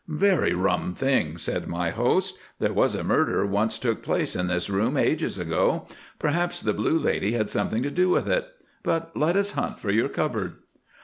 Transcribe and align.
"'Very 0.07 0.53
rum 0.55 0.95
thing,' 0.95 1.37
said 1.37 1.67
my 1.67 1.91
host; 1.91 2.39
'there 2.57 2.73
was 2.73 2.95
a 2.95 3.03
murder 3.03 3.45
once 3.45 3.77
took 3.77 4.01
place 4.01 4.35
in 4.35 4.47
this 4.47 4.67
room 4.67 4.97
ages 4.97 5.37
ago. 5.37 5.85
Perhaps 6.17 6.59
the 6.61 6.73
blue 6.73 6.97
lady 6.97 7.33
had 7.33 7.51
something 7.51 7.83
to 7.83 7.91
do 7.91 8.09
with 8.09 8.27
it; 8.27 8.47
but 8.81 9.15
let 9.15 9.35
us 9.35 9.51
hunt 9.51 9.79
for 9.79 9.91
your 9.91 10.09
cupboard. 10.09 10.53